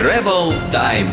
[0.00, 1.08] Travel Time.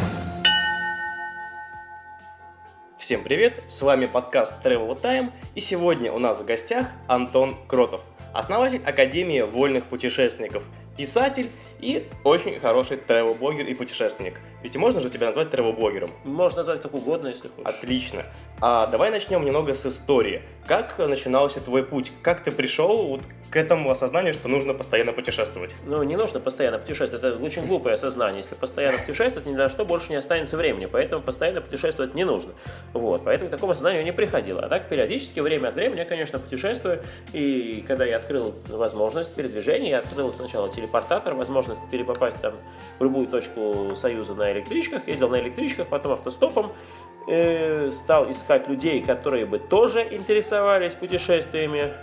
[2.97, 8.01] Всем привет, с вами подкаст Travel Time, и сегодня у нас в гостях Антон Кротов,
[8.33, 10.63] основатель Академии вольных путешественников,
[10.97, 14.39] писатель и очень хороший тревел-блогер и путешественник.
[14.63, 16.11] Ведь можно же тебя назвать тревел-блогером?
[16.23, 17.65] Можно назвать как угодно, если хочешь.
[17.65, 18.25] Отлично.
[18.61, 20.41] А давай начнем немного с истории.
[20.65, 22.11] Как начинался твой путь?
[22.21, 23.21] Как ты пришел вот
[23.51, 25.75] к этому осознанию, что нужно постоянно путешествовать?
[25.85, 27.23] Ну, не нужно постоянно путешествовать.
[27.23, 28.41] Это очень глупое осознание.
[28.41, 30.85] Если постоянно путешествовать, ни на что больше не останется времени.
[30.85, 32.53] Поэтому постоянно путешествовать не нужно.
[32.93, 33.23] Вот.
[33.25, 34.61] Поэтому к такому осознанию не приходило.
[34.61, 37.01] А так, периодически, время от времени, я, конечно, путешествую.
[37.33, 42.53] И когда я открыл возможность передвижения, я открыл сначала телепортатор, возможность перепопасть там
[42.99, 45.07] в любую точку Союза на электричках.
[45.07, 46.71] Ездил на электричках, потом автостопом.
[47.27, 51.93] Э, стал искать людей, которые бы тоже интересовались путешествиями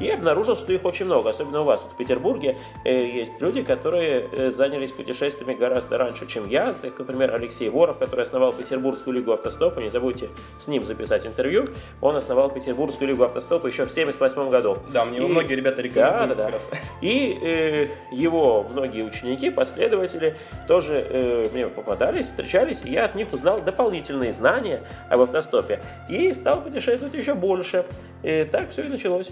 [0.00, 3.62] и обнаружил, что их очень много, особенно у вас тут в Петербурге э, есть люди,
[3.62, 6.68] которые э, занялись путешествиями гораздо раньше, чем я.
[6.72, 10.28] Так, например, Алексей Воров, который основал Петербургскую лигу автостопа, не забудьте
[10.58, 11.66] с ним записать интервью.
[12.00, 14.78] Он основал Петербургскую лигу автостопа еще в 1978 году.
[14.92, 15.20] Да, мне и...
[15.20, 16.36] многие ребята рекомендуют.
[16.36, 16.78] Да, да, да.
[17.00, 23.32] И э, его многие ученики, последователи тоже э, мне попадались, встречались, и я от них
[23.32, 25.80] узнал дополнительные знания об автостопе.
[26.08, 27.84] И стал путешествовать еще больше.
[28.22, 29.30] И так все и началось.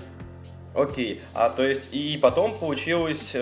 [0.74, 3.38] Окей, а то есть и потом получилось э,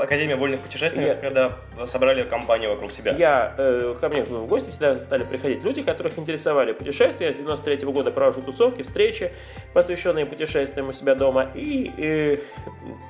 [0.00, 1.20] Академия вольных путешественников, я...
[1.20, 1.52] когда
[1.86, 3.12] собрали компанию вокруг себя.
[3.12, 7.26] Я, э, ко мне в гости всегда стали приходить люди, которых интересовали путешествия.
[7.26, 9.32] Я с 93 -го года провожу тусовки, встречи,
[9.72, 11.50] посвященные путешествиям у себя дома.
[11.54, 12.38] И э,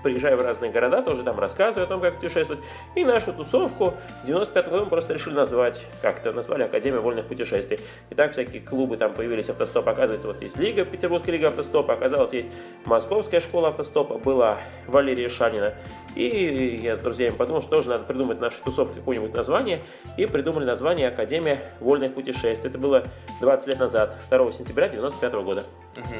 [0.02, 2.62] приезжаю в разные города, тоже там рассказываю о том, как путешествовать.
[2.94, 7.27] И нашу тусовку в 95 году мы просто решили назвать, как это назвали, Академия вольных
[7.27, 7.78] путешествий.
[8.10, 12.32] И так всякие клубы там появились, автостоп, оказывается, вот есть Лига, Петербургская Лига автостопа, оказалось,
[12.32, 12.48] есть
[12.84, 15.75] Московская школа автостопа была Валерия Шанина.
[16.14, 19.81] И я с друзьями подумал, что же надо придумать нашей тусовке какое-нибудь название.
[20.17, 22.70] И придумали название Академия вольных путешествий.
[22.70, 23.05] Это было
[23.41, 25.65] 20 лет назад, 2 сентября 1995 года.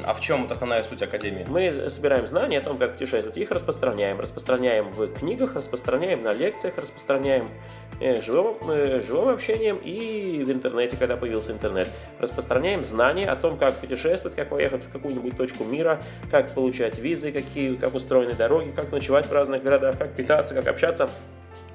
[0.05, 1.45] А в чем вот основная суть Академии?
[1.49, 4.21] Мы собираем знания о том, как путешествовать, их распространяем.
[4.21, 7.51] Распространяем в книгах, распространяем на лекциях, распространяем
[8.01, 11.89] э, живым, э, живым общением и в интернете, когда появился интернет.
[12.19, 17.33] Распространяем знания о том, как путешествовать, как поехать в какую-нибудь точку мира, как получать визы,
[17.33, 21.09] какие, как устроены дороги, как ночевать в разных городах, как питаться, как общаться.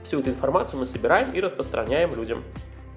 [0.04, 2.44] Всю эту информацию мы собираем и распространяем людям.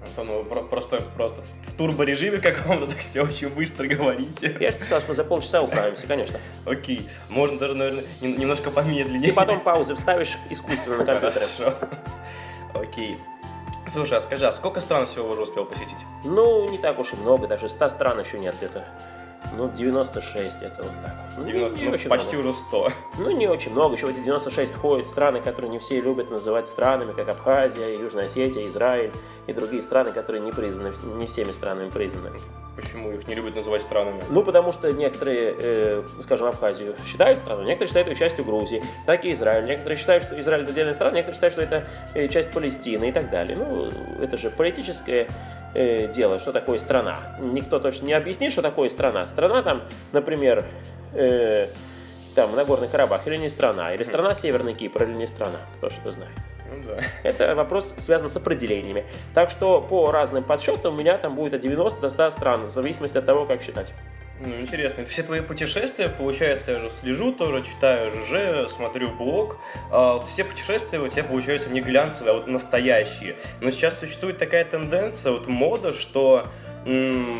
[0.05, 4.55] Антон, вы просто, просто в турборежиме каком-то так все очень быстро говорите.
[4.59, 6.39] Я же сказал, что мы за полчаса управимся, конечно.
[6.65, 9.29] Окей, можно даже, наверное, немножко помедленнее.
[9.29, 11.47] И потом паузы вставишь искусственно на компьютере.
[11.57, 11.77] Хорошо.
[12.73, 13.17] Окей.
[13.87, 15.97] Слушай, а скажи, а сколько стран всего уже успел посетить?
[16.23, 18.85] Ну, не так уж и много, даже 100 стран еще нет где-то.
[19.55, 21.13] Ну, 96 это вот так.
[21.37, 22.49] Ну, 90, не, не ну, очень почти много.
[22.49, 22.91] уже 100.
[23.19, 23.95] Ну, не очень много.
[23.95, 28.25] Еще в эти 96 входят страны, которые не все любят называть странами, как Абхазия, Южная
[28.25, 29.11] Осетия, Израиль
[29.47, 32.31] и другие страны, которые не признаны, не всеми странами признаны.
[32.75, 34.23] Почему их не любят называть странами?
[34.29, 39.23] Ну, потому что некоторые, э, скажем, Абхазию считают страной, некоторые считают ее частью Грузии, так
[39.25, 39.65] и Израиль.
[39.65, 43.11] Некоторые считают, что Израиль это отдельная страна, некоторые считают, что это э, часть Палестины и
[43.11, 43.55] так далее.
[43.55, 45.27] Ну, это же политическое
[45.73, 47.37] э, дело, что такое страна.
[47.39, 49.25] Никто точно не объяснит, что такое страна.
[49.27, 50.65] Страна там, например,
[51.13, 51.67] э,
[52.35, 56.11] там Нагорный Карабах или не страна, или страна Северный Кипр или не страна, кто что-то
[56.11, 56.37] знает.
[56.71, 57.03] Ну, да.
[57.23, 59.05] Это вопрос связан с определениями.
[59.33, 62.69] Так что по разным подсчетам у меня там будет от 90 до 100 стран, в
[62.69, 63.93] зависимости от того, как считать.
[64.39, 65.01] Ну, интересно.
[65.01, 69.57] Это все твои путешествия, получается, я же слежу тоже, читаю ЖЖ, смотрю блог.
[69.91, 73.37] А, вот все путешествия у тебя, получаются не глянцевые, а вот настоящие.
[73.61, 76.47] Но сейчас существует такая тенденция, вот мода, что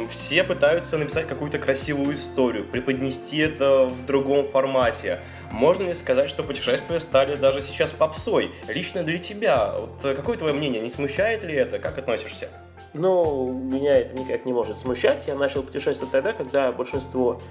[0.10, 5.20] все пытаются написать какую-то красивую историю, преподнести это в другом формате.
[5.52, 8.52] Можно ли сказать, что путешествия стали даже сейчас попсой?
[8.70, 11.80] Лично для тебя, вот какое твое мнение, не смущает ли это?
[11.80, 12.48] Как относишься?
[12.94, 15.26] Но меня это никак не может смущать.
[15.28, 17.42] Я начал путешествовать тогда, когда большинство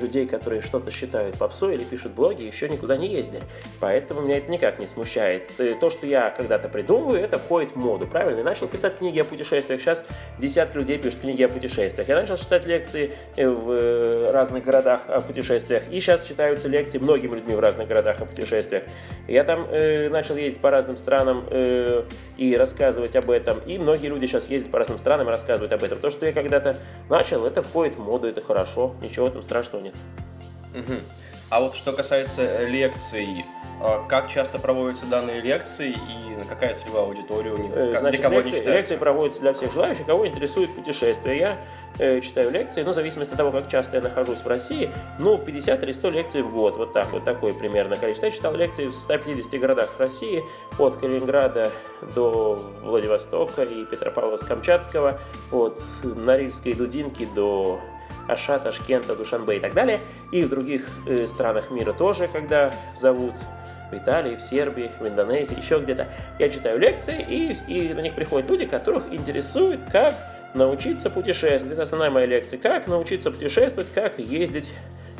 [0.00, 3.42] людей, которые что-то считают попсой или пишут блоги, еще никуда не ездили.
[3.80, 5.50] Поэтому меня это никак не смущает.
[5.80, 8.38] То, что я когда-то придумываю, это входит в моду, правильно?
[8.38, 9.80] Я начал писать книги о путешествиях.
[9.80, 10.04] Сейчас
[10.38, 12.08] десятки людей пишут книги о путешествиях.
[12.08, 15.84] Я начал читать лекции э, в э, разных городах о путешествиях.
[15.90, 18.84] И сейчас читаются лекции многими людьми в разных городах о путешествиях.
[19.28, 22.04] Я там э, начал ездить по разным странам э,
[22.36, 23.58] и рассказывать об этом.
[23.66, 25.98] И многие люди сейчас ездят по разным странам и рассказывают об этом.
[25.98, 26.78] То, что я когда-то
[27.08, 28.94] начал, это входит в моду, это хорошо.
[29.02, 29.94] Ничего этом страшного нет.
[30.74, 31.00] Угу.
[31.50, 33.44] А вот что касается лекций,
[33.78, 37.72] а как часто проводятся данные лекции и какая целевая аудитория у них?
[37.74, 41.38] Э, значит, для кого лекции, лекции проводятся для всех желающих, кого интересует путешествие.
[41.38, 41.58] Я
[41.98, 45.36] э, читаю лекции, ну, в зависимости от того, как часто я нахожусь в России, ну,
[45.36, 48.26] 50 или 100 лекций в год, вот так, вот такое примерно количество.
[48.26, 50.42] Я читал лекции в 150 городах России,
[50.78, 51.70] от Калининграда
[52.14, 55.18] до Владивостока и Петропавловска-Камчатского,
[55.50, 57.80] от Норильской Дудинки до
[58.28, 60.00] Аша, Ташкента, Душанбе и так далее.
[60.30, 63.34] И в других э, странах мира тоже, когда зовут
[63.90, 66.08] в Италии, в Сербии, в Индонезии, еще где-то.
[66.38, 70.14] Я читаю лекции, и, и на них приходят люди, которых интересует, как
[70.54, 71.74] научиться путешествовать.
[71.74, 72.58] Это основная моя лекция.
[72.58, 74.70] Как научиться путешествовать, как ездить,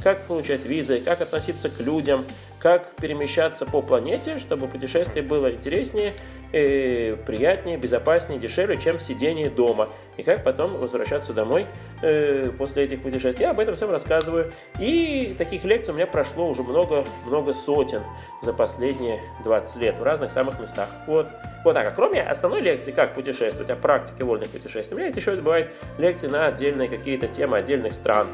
[0.02, 2.24] как получать визы, как относиться к людям,
[2.58, 6.12] как перемещаться по планете, чтобы путешествие было интереснее,
[6.52, 9.88] э, приятнее, безопаснее, дешевле, чем сидение дома.
[10.16, 11.66] И как потом возвращаться домой
[12.02, 13.44] э, после этих путешествий.
[13.44, 14.52] Я об этом всем рассказываю.
[14.78, 18.02] И таких лекций у меня прошло уже много-много сотен
[18.42, 20.88] за последние 20 лет в разных самых местах.
[21.08, 21.26] Вот.
[21.64, 21.86] Вот так.
[21.86, 25.70] А кроме основной лекции, как путешествовать, о практике вольных путешествий, у меня есть еще бывают
[25.98, 28.28] лекции на отдельные какие-то темы отдельных стран.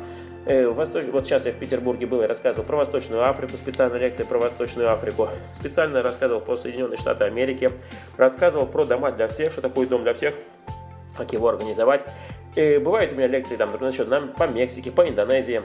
[0.47, 1.07] Э, Восточ...
[1.07, 4.93] Вот сейчас я в Петербурге был и рассказывал про Восточную Африку, специальная лекция про Восточную
[4.93, 5.29] Африку.
[5.59, 7.73] Специально рассказывал про Соединенные Штаты Америки.
[8.17, 10.35] Рассказывал про дома для всех, что такое дом для всех,
[11.17, 12.05] как его организовать.
[12.55, 15.63] И э, бывают у меня лекции там, насчет нам по Мексике, по Индонезии,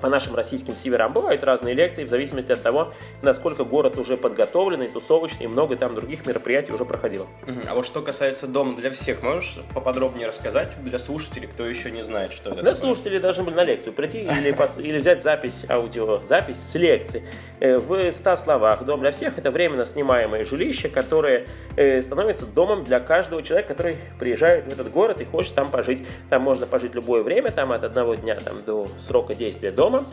[0.00, 1.12] по нашим российским северам.
[1.12, 2.92] Бывают разные лекции в зависимости от того,
[3.22, 7.26] насколько город уже подготовленный, тусовочный, и много там других мероприятий уже проходило.
[7.66, 12.02] А вот что касается дома для всех, можешь поподробнее рассказать для слушателей, кто еще не
[12.02, 12.86] знает, что это Для такое?
[12.94, 14.56] слушателей должны были на лекцию прийти или,
[14.86, 17.24] или взять запись, аудиозапись с лекции.
[17.60, 21.46] Э, в 100 словах, дом для всех– это временно снимаемое жилище, которое
[21.76, 26.02] э, становится домом для каждого человека, который приезжает в этот город и хочет там пожить.
[26.30, 30.04] Там можно пожить любое время, там от одного дня там, до срока действия дома дома.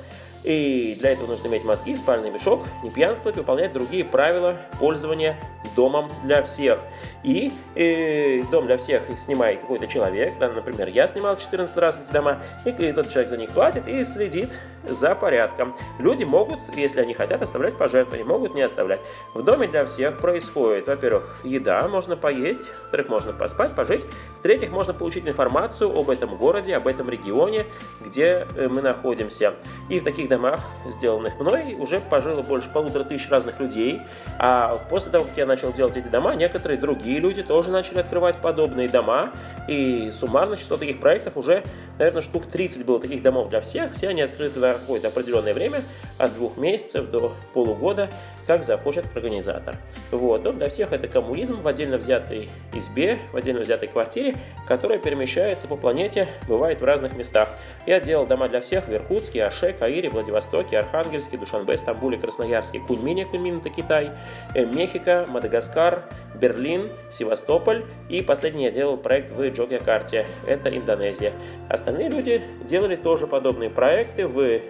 [0.43, 5.37] И для этого нужно иметь мозги, спальный мешок, не пьянствовать, выполнять другие правила пользования
[5.75, 6.79] домом для всех.
[7.23, 12.11] И э, дом для всех снимает какой-то человек, да, например, я снимал 14 раз эти
[12.11, 14.49] дома, и этот человек за них платит и следит
[14.87, 15.75] за порядком.
[15.99, 19.01] Люди могут, если они хотят, оставлять пожертвования, могут не оставлять.
[19.33, 24.05] В доме для всех происходит, во-первых, еда, можно поесть, во-вторых, можно поспать, пожить,
[24.37, 27.65] в-третьих, можно получить информацию об этом городе, об этом регионе,
[27.99, 29.53] где э, мы находимся.
[29.89, 34.01] И в таких домах, сделанных мной, уже пожило больше полутора тысяч разных людей,
[34.37, 38.37] а после того, как я начал делать эти дома, некоторые другие люди тоже начали открывать
[38.37, 39.31] подобные дома,
[39.67, 41.63] и суммарно число таких проектов уже,
[41.97, 45.83] наверное, штук 30 было таких домов для всех, все они открыты на какое-то определенное время,
[46.17, 48.09] от двух месяцев до полугода,
[48.47, 49.77] как захочет организатор.
[50.11, 50.43] Вот.
[50.43, 54.35] Дом для всех это коммунизм в отдельно взятой избе, в отдельно взятой квартире,
[54.67, 57.49] которая перемещается по планете, бывает в разных местах.
[57.85, 63.25] Я делал дома для всех в Иркутске, Аше, Каире, Владивостоке, Архангельске, Душанбе, Стамбуле, Красноярске, Куньмине,
[63.25, 64.11] Куньмин это Китай,
[64.53, 71.33] э, Мехико, Мадагаскар, Берлин, Севастополь и последний я делал проект в Джокьякарте, это Индонезия.
[71.69, 74.60] Остальные люди делали тоже подобные проекты в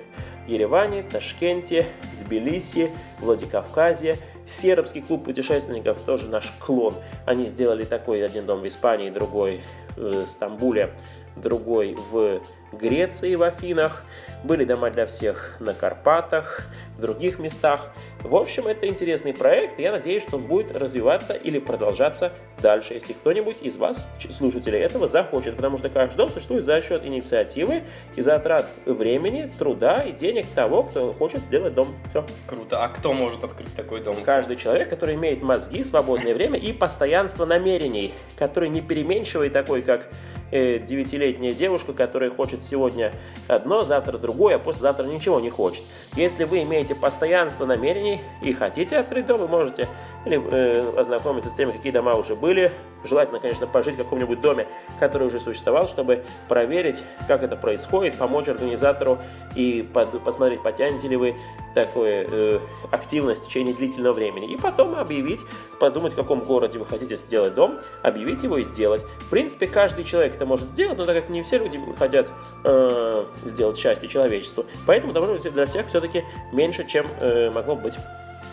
[0.48, 1.88] Ереване, Ташкенте,
[2.24, 2.90] Тбилиси,
[3.20, 4.18] Владикавказе.
[4.48, 6.96] Сербский клуб путешественников тоже наш клон.
[7.26, 9.62] Они сделали такой один дом в Испании, другой
[9.96, 10.92] в Стамбуле,
[11.36, 12.42] другой в
[12.72, 14.04] Греции, в Афинах.
[14.44, 16.66] Были дома для всех на Карпатах,
[16.98, 17.92] в других местах.
[18.24, 22.32] В общем, это интересный проект, и я надеюсь, что он будет развиваться или продолжаться
[22.62, 27.06] дальше, если кто-нибудь из вас, слушателей этого, захочет, потому что каждый дом существует за счет
[27.06, 27.84] инициативы
[28.16, 31.96] и затрат времени, труда и денег того, кто хочет сделать дом.
[32.10, 32.26] Все.
[32.48, 32.84] Круто.
[32.84, 34.16] А кто может открыть такой дом?
[34.24, 40.08] Каждый человек, который имеет мозги, свободное время и постоянство намерений, который не переменчивый такой, как
[40.52, 43.14] девятилетняя девушка, которая хочет сегодня
[43.48, 45.84] одно, завтра другое, а послезавтра ничего не хочет.
[46.16, 49.88] Если вы имеете постоянство намерений и хотите открыть дом, вы можете
[50.26, 52.72] или э, ознакомиться с теми, какие дома уже были.
[53.04, 54.68] Желательно, конечно, пожить в каком-нибудь доме,
[55.00, 59.18] который уже существовал, чтобы проверить, как это происходит, помочь организатору
[59.56, 61.36] и под, посмотреть, потянете ли вы
[61.74, 62.60] такую э,
[62.92, 64.54] активность в течение длительного времени.
[64.54, 65.40] И потом объявить,
[65.80, 69.04] подумать, в каком городе вы хотите сделать дом, объявить его и сделать.
[69.20, 72.28] В принципе, каждый человек это может сделать, но так как не все люди хотят
[72.64, 77.96] э, сделать счастье человечеству, поэтому быть для всех все-таки меньше, чем э, могло быть.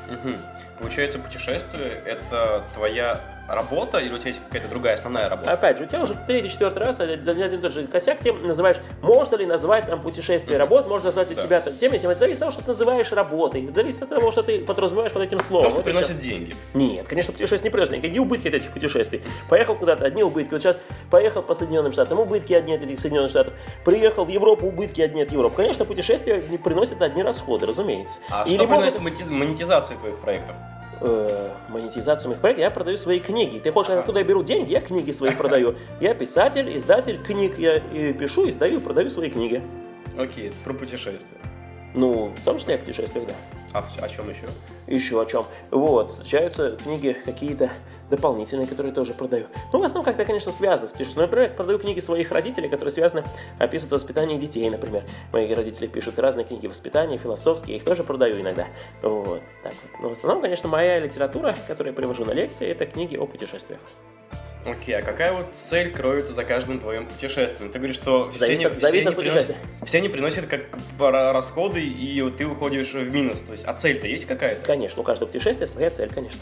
[0.09, 0.37] Угу.
[0.79, 5.53] Получается, путешествие– это твоя работа или у тебя есть какая-то другая основная работа?
[5.53, 8.77] Опять же, у тебя уже третий, четвертый раз один и тот же косяк, ты называешь,
[9.03, 11.43] можно ли назвать там путешествие работ, можно назвать ли Да.
[11.43, 14.31] тебя там тем, этим, это зависит от того, что ты называешь работой, зависит от того,
[14.31, 15.65] что ты подразумеваешь под этим словом.
[15.65, 16.55] То, что Вот приносит деньги.
[16.75, 17.97] Нет, конечно, путешествие не приносит.
[17.97, 19.23] Никакие убытки от этих путешествий.
[19.49, 20.53] Поехал куда-то, одни убытки.
[20.53, 20.79] Вот сейчас
[21.11, 23.55] поехал по Соединенным Штатам, убытки одни от этих Соединенных Штатов.
[23.85, 25.57] Приехал в Европу, убытки одни от Европы.
[25.57, 28.19] Конечно, путешествия не приносят одни расходы, разумеется.
[28.31, 30.55] А Или что могут- приносит монетиз- монетизацию твоих проектов?
[31.01, 33.59] Э, монетизацию моих проектов, я продаю свои книги.
[33.59, 34.73] Ты хочешь, откуда я беру деньги?
[34.73, 35.75] Я книги свои продаю.
[36.01, 37.59] Я писатель, издатель книг.
[37.59, 39.63] Я и пишу, издаю, продаю свои книги.
[40.17, 41.39] Окей, про путешествия.
[41.95, 43.35] Ну, в том числе о путешествиях, да.
[43.73, 44.47] А о чем еще?
[44.87, 45.47] Еще о чем.
[45.71, 47.71] Вот, встречаются книги какие-то
[48.11, 49.47] дополнительные, которые тоже продаю.
[49.73, 51.27] Ну, в основном как-то, конечно, связано с путешествием.
[51.27, 53.25] Например, я продаю книги своих родителей, которые связаны,
[53.59, 55.05] описывают воспитание детей, например.
[55.33, 58.67] Мои родители пишут разные книги воспитания, философские, я их тоже продаю иногда.
[59.03, 60.03] Вот, так вот.
[60.03, 63.81] Но в основном, конечно, моя литература, которую я привожу на лекции, это книги о путешествиях.
[64.67, 67.71] Окей, а какая вот цель кроется за каждым твоим путешествием?
[67.73, 70.61] Ты говоришь, что все, Зависит они, от- все от приносят, все они приносят как
[70.99, 73.39] расходы, и вот ты уходишь в минус.
[73.41, 74.65] То есть, а цель-то есть какая-то?
[74.67, 76.41] Конечно, у каждого путешествия своя цель, конечно.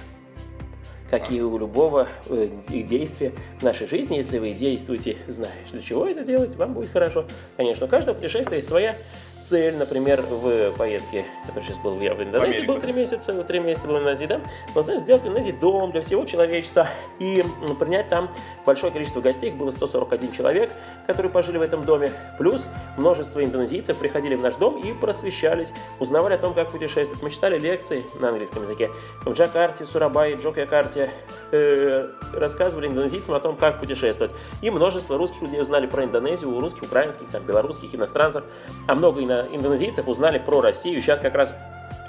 [1.08, 5.80] Как и у любого э, де- действия в нашей жизни, если вы действуете, знаешь, для
[5.80, 7.26] чего это делать, вам будет хорошо.
[7.56, 8.98] Конечно, у каждого путешествия есть своя
[9.48, 9.76] цель.
[9.76, 13.96] Например, в поездке, которая сейчас был я в Индонезии, был три месяца, три месяца был
[13.96, 14.40] в Индонезии, да,
[14.74, 16.88] вот, знаешь, сделать в Индонезии дом для всего человечества
[17.18, 17.44] и
[17.78, 18.30] принять там
[18.64, 20.72] большое количество гостей, их было 141 человек,
[21.06, 26.34] которые пожили в этом доме, плюс множество индонезийцев приходили в наш дом и просвещались, узнавали
[26.34, 27.22] о том, как путешествовать.
[27.22, 28.90] Мы читали лекции на английском языке
[29.24, 31.10] в Джакарте, Сурабае, Джокьякарте,
[31.52, 34.32] э, рассказывали индонезийцам о том, как путешествовать.
[34.62, 38.44] И множество русских людей узнали про Индонезию, у русских, украинских, там, белорусских, иностранцев,
[38.86, 41.00] а много ино- индонезийцев узнали про Россию.
[41.00, 41.54] Сейчас как раз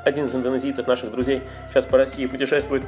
[0.06, 2.84] один из индонезийцев, наших друзей, сейчас по России путешествует.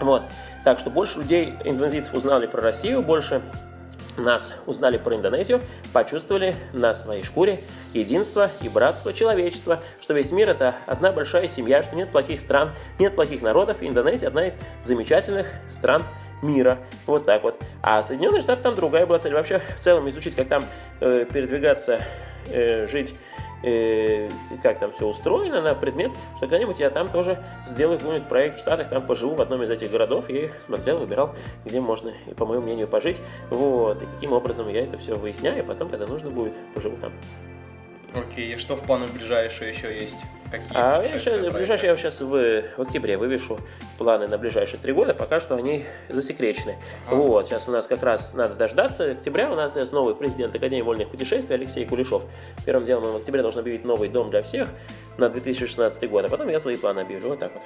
[0.00, 0.22] Вот.
[0.64, 3.42] Так что больше людей, индонезийцев, узнали про Россию, больше
[4.16, 5.60] нас узнали про Индонезию,
[5.92, 7.60] почувствовали на своей шкуре
[7.94, 12.72] единство и братство человечества, что весь мир это одна большая семья, что нет плохих стран,
[12.98, 16.04] нет плохих народов, и Индонезия одна из замечательных стран
[16.42, 16.78] мира.
[17.06, 17.60] Вот так вот.
[17.82, 19.34] А Соединенные Штаты там другая была цель.
[19.34, 20.64] Вообще, в целом, изучить, как там
[21.00, 22.02] э, передвигаться,
[22.48, 23.14] э, жить,
[23.62, 24.28] э,
[24.62, 28.60] как там все устроено на предмет, что когда-нибудь я там тоже сделаю какой-нибудь проект в
[28.60, 32.34] Штатах, там поживу в одном из этих городов, я их смотрел, выбирал, где можно, и,
[32.34, 33.20] по моему мнению, пожить.
[33.50, 37.12] Вот, и каким образом я это все выясняю, и потом, когда нужно будет, поживу там.
[38.14, 40.18] Окей, и что в планах ближайшее еще есть?
[40.50, 41.50] Какие А проекты?
[41.50, 42.26] ближайшее, я сейчас в,
[42.76, 43.60] в октябре вывешу
[43.98, 46.76] планы на ближайшие три года, пока что они засекречены.
[47.06, 47.14] Ага.
[47.14, 50.82] Вот, сейчас у нас как раз надо дождаться октября, у нас есть новый президент Академии
[50.82, 52.24] вольных путешествий Алексей Кулешов.
[52.66, 54.68] Первым делом он в октябре должен объявить новый дом для всех
[55.18, 57.62] на 2016 год, а потом я свои планы объявлю, вот так вот.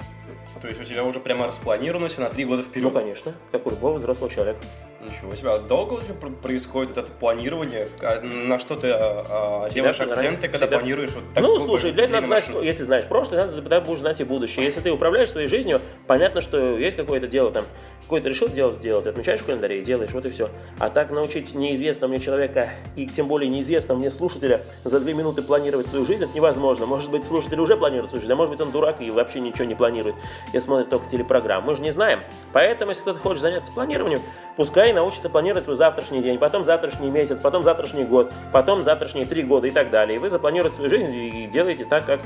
[0.61, 2.83] То есть у тебя уже прямо распланировано все на три года вперед?
[2.83, 4.59] Ну, конечно, как у любого взрослого человека.
[5.05, 5.51] Ничего себе.
[5.51, 7.89] А долго уже пр- происходит это планирование?
[8.01, 10.15] А На что ты а, а, Всегда делаешь заранее.
[10.15, 10.77] акценты, когда Всегда.
[10.79, 12.63] планируешь вот ну, такой слушай, для этого надо знать, маршрут?
[12.63, 14.65] если знаешь прошлое, надо, тогда будешь знать и будущее.
[14.65, 17.65] Если ты управляешь своей жизнью, понятно, что есть какое-то дело там,
[18.05, 20.49] какое-то решил дело сделать, отмечаешь в календаре и делаешь, вот и все.
[20.79, 25.41] А так научить неизвестного мне человека, и тем более неизвестного мне слушателя, за две минуты
[25.41, 26.85] планировать свою жизнь, это невозможно.
[26.85, 29.65] Может быть, слушатель уже планирует свою жизнь, а может быть, он дурак и вообще ничего
[29.65, 30.15] не планирует,
[30.53, 31.67] и смотрит только телепрограмму.
[31.67, 32.21] Мы же не знаем.
[32.53, 34.21] Поэтому, если кто-то хочет заняться планированием,
[34.55, 39.41] пускай научится планировать свой завтрашний день, потом завтрашний месяц, потом завтрашний год, потом завтрашние три
[39.41, 40.17] года и так далее.
[40.17, 42.21] И вы запланируете свою жизнь и делаете так, как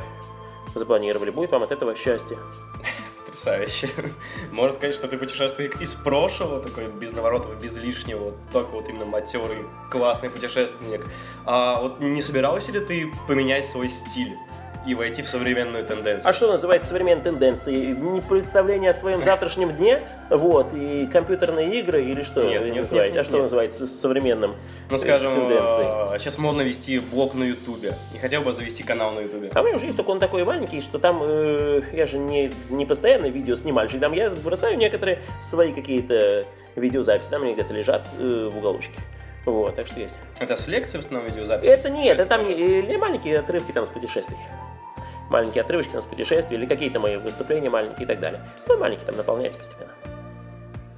[0.76, 1.30] запланировали.
[1.30, 2.38] Будет вам от этого счастье.
[3.30, 3.90] Потрясающе.
[4.52, 9.06] Можно сказать, что ты путешественник из прошлого, такой без наворотов, без лишнего, только вот именно
[9.06, 11.06] матерый, классный путешественник.
[11.46, 14.36] А вот не собирался ли ты поменять свой стиль
[14.86, 16.30] и войти в современную тенденцию?
[16.30, 17.94] А что называется современной тенденцией?
[17.96, 22.82] Не представление о своем завтрашнем дне, вот, и компьютерные игры, или что Нет, вы нет,
[22.84, 23.14] называете?
[23.14, 23.44] нет, а что нет.
[23.44, 24.56] называется современным
[24.90, 26.20] Ну, э, скажем, тенденцией?
[26.20, 27.94] сейчас модно вести блог на Ютубе.
[28.14, 29.52] Не хотел бы завести канал на Ютубе?
[29.54, 32.52] А у меня уже есть, только он такой маленький, что там э, я же не,
[32.70, 36.46] не постоянно видео снимальщик, там я бросаю некоторые свои какие-то
[36.76, 39.00] видеозаписи, там они где-то лежат э, в уголочке.
[39.46, 40.14] Вот, так что есть.
[40.40, 41.68] Это с лекции в основном видеозапись?
[41.68, 44.38] Это нет, это там не, не маленькие отрывки там с путешествий.
[45.30, 48.42] Маленькие отрывочки там с путешествий или какие-то мои выступления маленькие и так далее.
[48.68, 49.92] Ну, маленькие там наполняйте постепенно.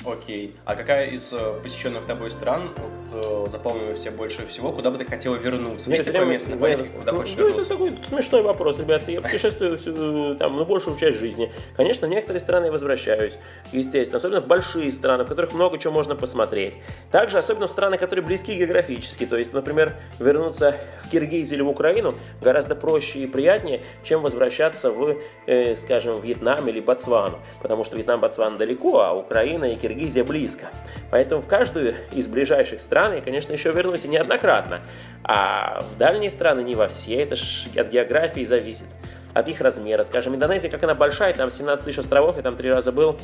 [0.06, 0.56] Окей.
[0.66, 2.72] А какая из э, посещенных тобой стран
[3.12, 4.72] вот, э, запомнилась тебе больше всего?
[4.72, 5.92] Куда бы ты хотел вернуться?
[5.92, 9.12] Есть такое место на планете, куда ну, хочешь ну, это такой смешной вопрос, ребята.
[9.12, 11.52] Я путешествую всю, там, ну, большую часть жизни.
[11.76, 13.34] Конечно, в некоторые страны я возвращаюсь,
[13.72, 14.18] естественно.
[14.18, 16.78] Особенно в большие страны, в которых много чего можно посмотреть.
[17.12, 19.26] Также, особенно в страны, которые близки географически.
[19.26, 24.92] То есть, например, вернуться в Киргизию или в Украину гораздо проще и приятнее, чем возвращаться
[24.92, 27.40] в, э, скажем, Вьетнам или Ботсвану.
[27.62, 30.68] Потому что Вьетнам, Ботсвана далеко, а Украина и Киргизия Киргизия близко.
[31.10, 34.80] Поэтому в каждую из ближайших стран я, конечно, еще вернусь и неоднократно.
[35.24, 38.86] А в дальние страны не во все, это ж от географии зависит,
[39.34, 40.04] от их размера.
[40.04, 43.18] Скажем, Индонезия, как она большая, там 17 тысяч островов, я там три раза был,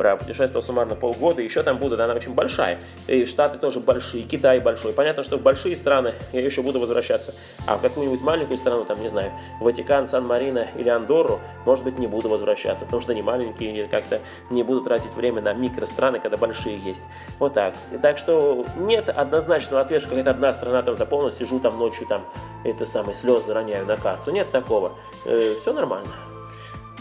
[0.00, 2.78] пропутешествовал суммарно полгода, еще там буду, она очень большая.
[3.06, 4.94] И Штаты тоже большие, Китай большой.
[4.94, 7.34] Понятно, что в большие страны я еще буду возвращаться.
[7.66, 9.30] А в какую-нибудь маленькую страну, там, не знаю,
[9.60, 14.20] Ватикан, Сан-Марино или Андорру, может быть, не буду возвращаться, потому что они маленькие или как-то
[14.48, 17.02] не буду тратить время на микространы, когда большие есть.
[17.38, 17.74] Вот так.
[18.00, 22.24] Так что нет однозначного ответа, что какая-то одна страна там заполнена, сижу там ночью, там,
[22.64, 24.30] это самые слезы роняю на карту.
[24.30, 24.92] Нет такого.
[25.26, 26.08] Э, все нормально.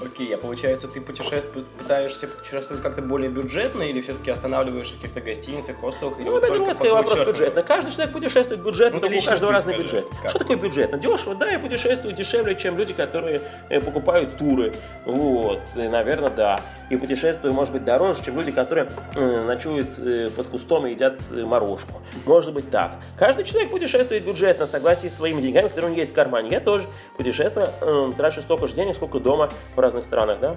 [0.01, 5.21] Окей, а получается, ты путешествуешь, пытаешься путешествовать как-то более бюджетно или все-таки останавливаешься в каких-то
[5.21, 6.17] гостиницах, хостелах?
[6.19, 7.63] Ну, это дурацкий вопрос бюджетно.
[7.63, 10.07] Каждый человек путешествует бюджетно, Ну, у каждого разный скажи, бюджет.
[10.21, 10.29] как?
[10.29, 10.97] Что такое бюджетно?
[10.97, 14.73] Дешево, да, я путешествую дешевле, чем люди, которые э, покупают туры.
[15.05, 16.61] Вот, наверное, да.
[16.89, 21.19] И путешествую, может быть, дороже, чем люди, которые э, ночуют э, под кустом и едят
[21.31, 22.01] э, морожку.
[22.25, 22.95] Может быть так.
[23.17, 26.49] Каждый человек путешествует бюджетно, в согласии с своими деньгами, которые у него есть в кармане.
[26.51, 26.87] Я тоже
[27.17, 29.49] путешествую, э, трачу столько же денег, сколько дома
[29.89, 30.55] разных странах, да.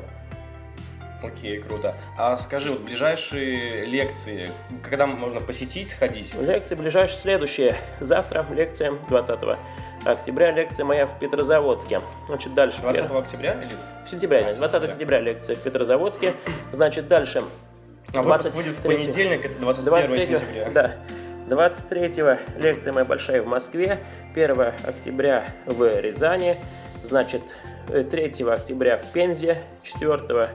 [1.23, 1.95] Окей, круто.
[2.19, 4.51] А скажи, вот ближайшие лекции,
[4.83, 6.35] когда можно посетить, сходить?
[6.35, 7.77] Лекции ближайшие следующие.
[8.01, 9.39] Завтра лекция 20
[10.05, 12.01] октября, лекция моя в Петрозаводске.
[12.27, 12.81] Значит, дальше.
[12.83, 13.71] 20 октября или?
[14.11, 16.35] Сентябре, значит, 20 сентября лекция в Петрозаводске.
[16.73, 17.43] Значит, дальше.
[18.13, 20.71] А выпуск 23 будет в понедельник, это 21 23, сентября.
[20.71, 20.97] да.
[21.47, 22.13] 23
[22.59, 24.01] лекция моя большая в Москве,
[24.35, 26.57] 1 октября в Рязани,
[27.03, 27.43] значит,
[27.89, 30.51] 3 октября в Пензе, 4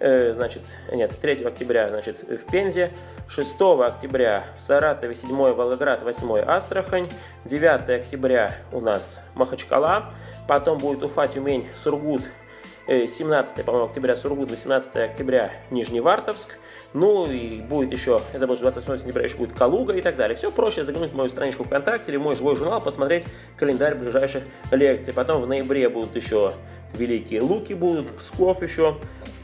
[0.00, 2.90] э, значит, нет, 3 октября, значит, в Пензе,
[3.28, 7.08] 6 октября в Саратове, 7 Волгоград, 8 Астрахань,
[7.44, 10.12] 9 октября у нас Махачкала,
[10.48, 12.45] потом будет Уфа, Тюмень, Сургут, э,
[12.86, 16.58] 17, по-моему, октября Сургут, 18 октября Нижневартовск,
[16.94, 20.36] ну и будет еще, я забыл, что 28 сентября еще будет Калуга и так далее.
[20.36, 23.24] Все проще заглянуть в мою страничку ВКонтакте или в мой живой журнал, посмотреть
[23.56, 25.12] календарь ближайших лекций.
[25.12, 26.54] Потом в ноябре будут еще
[26.94, 28.98] Великие Луки будут, Псков еще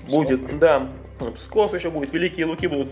[0.09, 0.89] будет, да,
[1.35, 2.89] Псков еще будет, Великие Луки будут.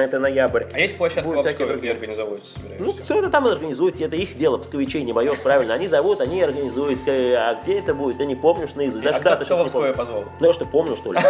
[0.00, 0.64] Это ноябрь.
[0.72, 2.42] А есть площадка Будут в Пскове, где организовывать
[2.78, 5.74] Ну, кто-то там организует, это их дело, псковичей, не мое, правильно.
[5.74, 7.00] Они зовут, они организуют.
[7.06, 9.04] Э, А где это будет, я не помню, что наизусть.
[9.04, 9.94] а Даже кто, даты кто сейчас в помню.
[9.94, 10.24] позвал?
[10.40, 11.20] Ну, что, помню, что ли?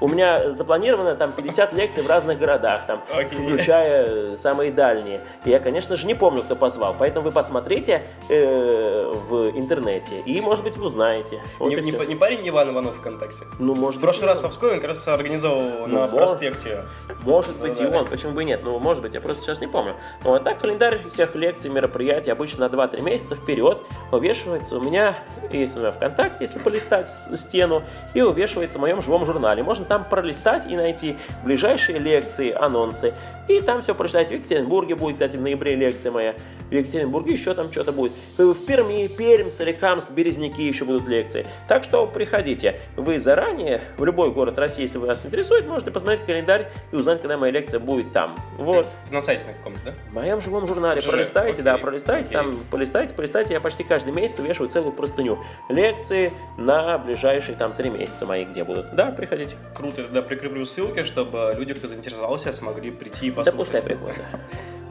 [0.00, 5.20] У меня запланировано там 50 лекций в разных городах, там, включая э, самые дальние.
[5.44, 6.94] Я, конечно же, не помню, кто позвал.
[6.98, 11.40] Поэтому вы посмотрите э, в интернете, и, может быть, вы узнаете.
[11.60, 13.44] Не, парень Иван Иванов ВКонтакте?
[13.58, 16.82] Ну, может В прошлый раз в Пскове он как раз организовал Ну, на проспекте.
[17.22, 19.68] Может быть и Ну почему бы и нет, ну может быть, я просто сейчас не
[19.68, 19.94] помню.
[20.24, 23.78] Ну вот так календарь всех лекций, мероприятий обычно на 2-3 месяца вперед
[24.10, 25.16] увешивается у меня,
[25.52, 29.62] есть у меня ВКонтакте, если полистать стену, и увешивается в моем живом журнале.
[29.62, 33.14] Можно там пролистать и найти ближайшие лекции, анонсы,
[33.48, 34.30] и там все прочитать.
[34.30, 36.34] В Екатеринбурге будет, кстати, в ноябре лекция моя,
[36.70, 38.12] в Екатеринбурге еще там что-то будет.
[38.36, 41.46] В Перми, Пермь, Соликамск, Березники еще будут лекции.
[41.68, 42.80] Так что приходите.
[42.96, 47.36] Вы заранее, в любой город России, если вас интересует, можете посмотреть календарь и узнать, когда
[47.36, 48.38] моя лекция будет там.
[48.56, 48.86] Вот.
[49.10, 49.92] На сайте на каком-то, да?
[50.10, 52.52] В моем живом журнале Же, пролистайте, окей, да, пролистайте, окей.
[52.52, 53.54] там, полистайте, полистайте.
[53.54, 55.38] Я почти каждый месяц вешаю целую простыню.
[55.68, 58.94] Лекции на ближайшие там три месяца мои где будут.
[58.94, 59.56] Да, приходите.
[59.74, 63.58] Круто, я тогда прикреплю ссылки, чтобы люди, кто заинтересовался, смогли прийти и Да послушать.
[63.58, 64.16] пускай приходят.
[64.32, 64.40] да.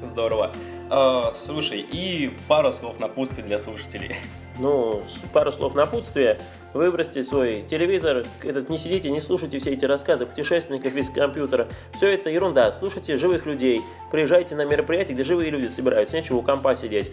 [0.05, 0.51] Здорово.
[0.89, 4.15] А, слушай, и пару слов напутствий для слушателей.
[4.61, 5.01] Ну,
[5.33, 6.37] пару слов напутствия.
[6.75, 11.67] Выбросьте свой телевизор, этот, не сидите, не слушайте все эти рассказы путешественников из компьютера.
[11.95, 12.71] Все это ерунда.
[12.71, 13.81] Слушайте живых людей.
[14.11, 16.15] Приезжайте на мероприятия, где живые люди собираются.
[16.15, 17.11] Нечего у компа сидеть.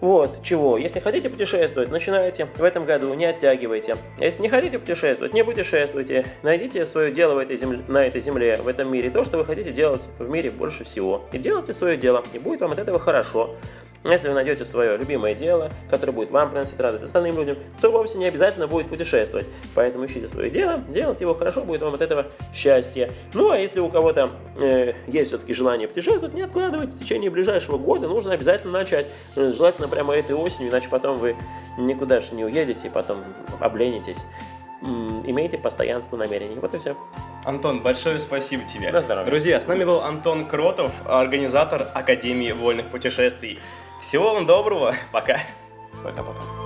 [0.00, 0.78] Вот, чего.
[0.78, 2.46] Если хотите путешествовать, начинайте.
[2.56, 3.96] В этом году не оттягивайте.
[4.20, 6.26] Если не хотите путешествовать, не путешествуйте.
[6.44, 9.10] Найдите свое дело в этой земле, на этой земле, в этом мире.
[9.10, 11.24] То, что вы хотите делать в мире больше всего.
[11.32, 12.22] И делайте свое дело.
[12.32, 13.56] И будет вам от этого хорошо.
[14.04, 18.18] Если вы найдете свое любимое дело, которое будет вам приносить радость остальным людям, то вовсе
[18.18, 19.48] не обязательно будет путешествовать.
[19.74, 23.12] Поэтому ищите свое дело, делайте его хорошо, будет вам от этого счастье.
[23.34, 26.92] Ну а если у кого-то э, есть все-таки желание путешествовать, не откладывайте.
[26.92, 29.06] В течение ближайшего года нужно обязательно начать.
[29.34, 31.36] Э, Желательно прямо этой осенью, иначе потом вы
[31.78, 33.24] никуда же не уедете, потом
[33.60, 34.26] обленитесь.
[34.82, 36.56] Имейте постоянство намерений.
[36.56, 36.96] Вот и все.
[37.44, 38.90] Антон, большое спасибо тебе.
[38.92, 39.30] На здоровье.
[39.30, 43.58] Друзья, с нами был Антон Кротов, организатор Академии вольных путешествий.
[44.00, 45.40] Всего вам доброго, пока.
[46.02, 46.65] Пока-пока.